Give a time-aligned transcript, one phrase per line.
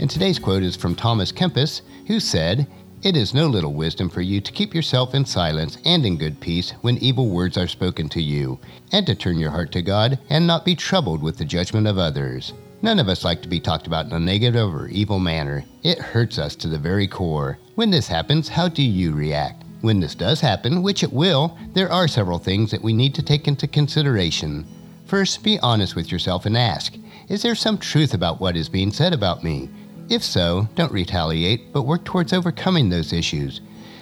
[0.00, 2.66] And today's quote is from Thomas Kempis, who said,
[3.02, 6.40] It is no little wisdom for you to keep yourself in silence and in good
[6.40, 8.58] peace when evil words are spoken to you,
[8.92, 11.98] and to turn your heart to God and not be troubled with the judgment of
[11.98, 12.54] others.
[12.80, 15.66] None of us like to be talked about in a negative or evil manner.
[15.82, 17.58] It hurts us to the very core.
[17.74, 19.64] When this happens, how do you react?
[19.82, 23.22] When this does happen, which it will, there are several things that we need to
[23.22, 24.64] take into consideration.
[25.04, 26.94] First, be honest with yourself and ask
[27.28, 29.68] Is there some truth about what is being said about me?
[30.10, 33.60] If so, don't retaliate, but work towards overcoming those issues.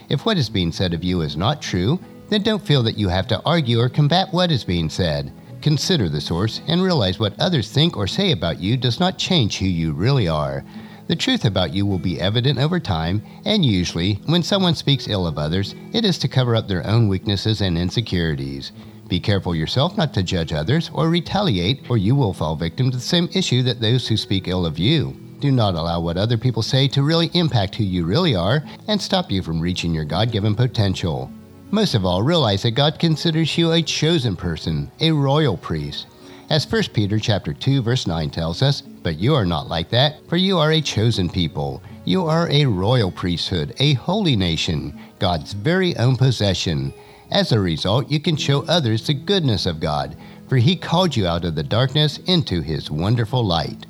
[0.09, 3.09] If what is being said of you is not true, then don't feel that you
[3.09, 5.31] have to argue or combat what is being said.
[5.61, 9.59] Consider the source and realize what others think or say about you does not change
[9.59, 10.64] who you really are.
[11.09, 15.27] The truth about you will be evident over time, and usually, when someone speaks ill
[15.27, 18.73] of others, it is to cover up their own weaknesses and insecurities.
[19.09, 22.97] Be careful yourself not to judge others or retaliate, or you will fall victim to
[22.97, 25.28] the same issue that those who speak ill of you.
[25.41, 29.00] Do not allow what other people say to really impact who you really are and
[29.00, 31.30] stop you from reaching your God given potential.
[31.70, 36.08] Most of all, realize that God considers you a chosen person, a royal priest.
[36.50, 40.17] As 1 Peter chapter 2 verse 9 tells us, but you are not like that,
[40.28, 41.83] for you are a chosen people.
[42.05, 46.92] You are a royal priesthood, a holy nation, God's very own possession.
[47.30, 50.17] As a result, you can show others the goodness of God,
[50.48, 53.86] for he called you out of the darkness into his wonderful light.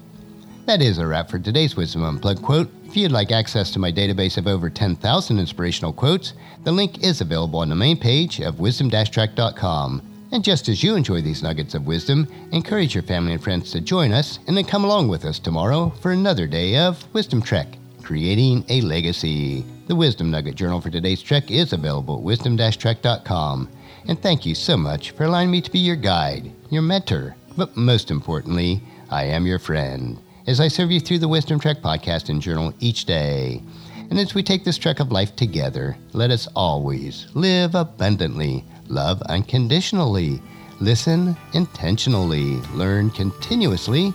[0.69, 2.71] That is a wrap for today's Wisdom Unplugged quote.
[2.85, 6.35] If you'd like access to my database of over 10,000 inspirational quotes,
[6.65, 10.29] the link is available on the main page of wisdom-trek.com.
[10.31, 13.81] And just as you enjoy these nuggets of wisdom, encourage your family and friends to
[13.81, 17.69] join us and then come along with us tomorrow for another day of Wisdom Trek,
[18.03, 19.65] creating a legacy.
[19.87, 23.71] The Wisdom Nugget Journal for today's trek is available at wisdom-trek.com.
[24.07, 27.75] And thank you so much for allowing me to be your guide, your mentor, but
[27.75, 32.31] most importantly, I am your friend as I serve you through the Wisdom Trek podcast
[32.31, 33.63] and journal each day.
[34.09, 39.21] And as we take this trek of life together, let us always live abundantly, love
[39.29, 40.41] unconditionally,
[40.81, 44.15] listen intentionally, learn continuously,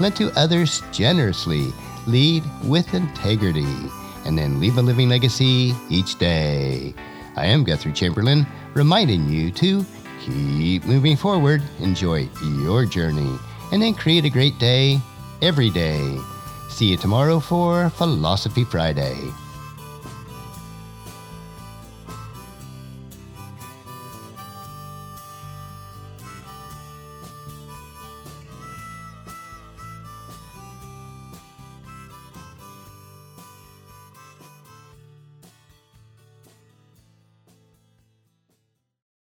[0.00, 1.66] lend to others generously,
[2.06, 3.76] lead with integrity,
[4.24, 6.94] and then leave a living legacy each day.
[7.36, 9.84] I am Guthrie Chamberlain, reminding you to
[10.24, 13.38] keep moving forward, enjoy your journey,
[13.70, 14.98] and then create a great day
[15.42, 16.18] every day.
[16.68, 19.32] See you tomorrow for Philosophy Friday.